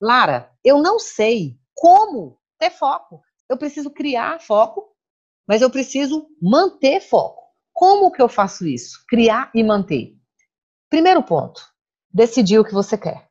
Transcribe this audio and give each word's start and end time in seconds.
Lara, 0.00 0.52
eu 0.64 0.80
não 0.80 0.98
sei 0.98 1.58
como 1.74 2.38
ter 2.58 2.70
foco. 2.70 3.20
Eu 3.48 3.56
preciso 3.56 3.90
criar 3.90 4.40
foco, 4.40 4.94
mas 5.46 5.62
eu 5.62 5.70
preciso 5.70 6.28
manter 6.40 7.00
foco. 7.00 7.42
Como 7.72 8.10
que 8.10 8.20
eu 8.20 8.28
faço 8.28 8.66
isso? 8.66 9.04
Criar 9.08 9.50
e 9.54 9.62
manter. 9.62 10.16
Primeiro 10.90 11.22
ponto, 11.22 11.62
decidir 12.12 12.58
o 12.58 12.64
que 12.64 12.74
você 12.74 12.96
quer. 12.96 13.28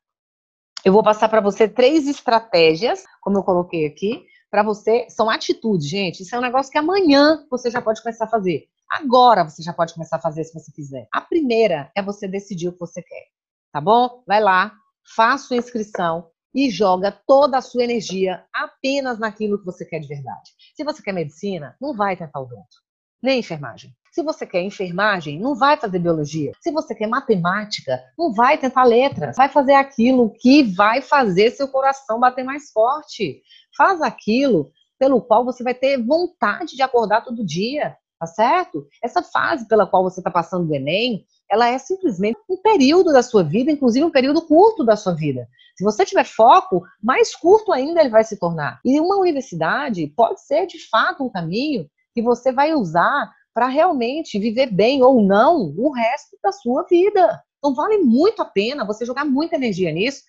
Eu 0.84 0.94
vou 0.94 1.04
passar 1.04 1.30
para 1.30 1.42
você 1.42 1.68
três 1.68 2.08
estratégias, 2.08 3.04
como 3.22 3.38
eu 3.38 3.44
coloquei 3.44 3.86
aqui, 3.86 4.26
para 4.50 4.64
você. 4.64 5.08
São 5.10 5.30
atitudes, 5.30 5.88
gente. 5.88 6.24
Isso 6.24 6.36
é 6.36 6.40
um 6.40 6.42
negócio 6.42 6.72
que 6.72 6.78
amanhã 6.78 7.46
você 7.50 7.70
já 7.70 7.82
pode 7.82 8.02
começar 8.02 8.26
a 8.26 8.30
fazer. 8.30 8.68
Agora 8.90 9.44
você 9.44 9.62
já 9.62 9.74
pode 9.74 9.94
começar 9.94 10.18
a 10.18 10.22
fazer 10.22 10.44
se 10.44 10.54
você 10.54 10.72
quiser. 10.72 11.08
A 11.14 11.22
primeira 11.22 11.92
é 11.96 12.02
você 12.02 12.28
decidir 12.28 12.70
o 12.70 12.74
que 12.74 12.80
você 12.80 13.02
quer. 13.02 13.26
Tá 13.72 13.82
bom? 13.82 14.24
Vai 14.26 14.42
lá, 14.42 14.74
faça 15.16 15.48
sua 15.48 15.58
inscrição 15.58 16.30
e 16.58 16.72
joga 16.72 17.12
toda 17.12 17.60
a 17.60 17.62
sua 17.62 17.84
energia 17.84 18.44
apenas 18.52 19.20
naquilo 19.20 19.60
que 19.60 19.66
você 19.66 19.86
quer 19.86 20.00
de 20.00 20.08
verdade. 20.08 20.50
Se 20.76 20.84
você 20.84 21.04
quer 21.04 21.12
medicina, 21.12 21.76
não 21.80 21.94
vai 21.94 22.18
tentar 22.18 22.40
odonto, 22.40 22.78
nem 23.22 23.42
enfermagem. 23.42 23.96
Se 24.12 24.24
você 24.24 24.48
quer 24.48 24.64
enfermagem, 24.64 25.40
não 25.40 25.54
vai 25.54 25.78
fazer 25.78 26.00
biologia. 26.00 26.52
Se 26.60 26.72
você 26.72 26.96
quer 26.96 27.06
matemática, 27.06 28.04
não 28.18 28.34
vai 28.34 28.58
tentar 28.58 28.86
letras. 28.86 29.38
Vai 29.38 29.50
fazer 29.50 29.76
aquilo 29.76 30.34
que 30.40 30.64
vai 30.64 31.00
fazer 31.00 31.52
seu 31.52 31.68
coração 31.68 32.20
bater 32.20 32.44
mais 32.44 32.72
forte. 32.72 33.44
Faz 33.78 34.02
aquilo 34.02 34.72
pelo 34.98 35.22
qual 35.22 35.46
você 35.46 35.64
vai 35.64 35.76
ter 35.76 36.04
vontade 36.04 36.76
de 36.76 36.82
acordar 36.82 37.24
todo 37.24 37.46
dia, 37.46 37.96
tá 38.20 38.28
certo? 38.28 38.88
Essa 39.04 39.22
fase 39.22 39.68
pela 39.68 39.86
qual 39.86 40.04
você 40.04 40.20
está 40.20 40.32
passando 40.32 40.68
do 40.68 40.76
Enem, 40.76 41.26
ela 41.50 41.68
é 41.68 41.78
simplesmente 41.78 42.40
um 42.50 42.58
período 42.58 43.12
da 43.14 43.24
sua 43.24 43.44
vida, 43.44 43.72
inclusive 43.72 44.06
um 44.06 44.12
período 44.12 44.42
curto 44.42 44.84
da 44.84 44.96
sua 44.96 45.14
vida. 45.14 45.48
Se 45.76 45.84
você 45.84 46.04
tiver 46.06 46.26
foco, 46.26 46.84
mais 47.02 47.36
curto 47.36 47.72
ainda 47.72 48.02
ele 48.02 48.10
vai 48.10 48.24
se 48.24 48.38
tornar. 48.38 48.80
E 48.84 49.00
uma 49.00 49.18
universidade 49.18 50.08
pode 50.16 50.42
ser 50.42 50.66
de 50.66 50.80
fato 50.90 51.24
um 51.24 51.30
caminho 51.30 51.88
que 52.14 52.22
você 52.22 52.52
vai 52.52 52.74
usar 52.74 53.32
para 53.54 53.68
realmente 53.68 54.40
viver 54.40 54.72
bem 54.72 55.04
ou 55.04 55.22
não 55.22 55.74
o 55.78 55.92
resto 55.92 56.38
da 56.44 56.52
sua 56.52 56.84
vida. 56.84 57.42
Então 57.58 57.74
vale 57.74 58.00
muito 58.00 58.42
a 58.42 58.46
pena 58.46 58.86
você 58.86 59.06
jogar 59.06 59.26
muita 59.26 59.56
energia 59.56 59.92
nisso, 59.92 60.24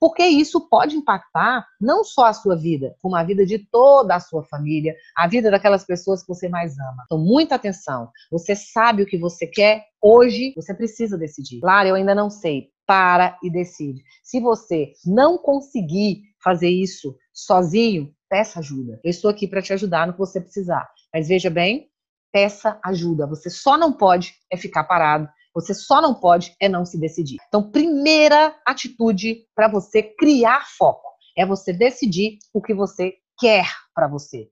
porque 0.00 0.24
isso 0.24 0.68
pode 0.68 0.96
impactar 0.96 1.66
não 1.80 2.04
só 2.04 2.26
a 2.26 2.32
sua 2.32 2.56
vida, 2.56 2.94
como 3.00 3.16
a 3.16 3.24
vida 3.24 3.44
de 3.44 3.58
toda 3.58 4.14
a 4.14 4.20
sua 4.20 4.44
família, 4.44 4.94
a 5.16 5.26
vida 5.26 5.50
daquelas 5.50 5.84
pessoas 5.84 6.22
que 6.22 6.28
você 6.28 6.48
mais 6.48 6.78
ama. 6.78 7.02
Então, 7.06 7.18
muita 7.18 7.54
atenção. 7.54 8.10
Você 8.30 8.54
sabe 8.54 9.02
o 9.02 9.06
que 9.06 9.18
você 9.18 9.46
quer 9.46 9.84
hoje, 10.02 10.52
você 10.56 10.74
precisa 10.74 11.18
decidir. 11.18 11.60
Lara, 11.62 11.88
eu 11.88 11.94
ainda 11.94 12.14
não 12.14 12.30
sei. 12.30 12.70
Para 12.86 13.38
e 13.42 13.50
decide. 13.50 14.02
Se 14.22 14.40
você 14.40 14.94
não 15.04 15.36
conseguir 15.36 16.22
fazer 16.42 16.70
isso 16.70 17.14
sozinho, 17.34 18.10
peça 18.30 18.60
ajuda. 18.60 18.98
Eu 19.04 19.10
estou 19.10 19.30
aqui 19.30 19.46
para 19.46 19.60
te 19.60 19.74
ajudar 19.74 20.06
no 20.06 20.14
que 20.14 20.18
você 20.18 20.40
precisar. 20.40 20.88
Mas 21.12 21.28
veja 21.28 21.50
bem, 21.50 21.90
peça 22.32 22.78
ajuda. 22.84 23.26
Você 23.26 23.50
só 23.50 23.76
não 23.76 23.92
pode 23.92 24.34
é 24.50 24.56
ficar 24.56 24.84
parado. 24.84 25.28
Você 25.60 25.74
só 25.74 26.00
não 26.00 26.14
pode 26.14 26.54
é 26.60 26.68
não 26.68 26.84
se 26.84 26.96
decidir. 26.96 27.38
Então, 27.48 27.68
primeira 27.68 28.54
atitude 28.64 29.44
para 29.56 29.68
você 29.68 30.02
criar 30.02 30.64
foco 30.78 31.08
é 31.36 31.44
você 31.44 31.72
decidir 31.72 32.38
o 32.54 32.62
que 32.62 32.72
você 32.72 33.14
quer 33.38 33.66
para 33.92 34.06
você. 34.06 34.46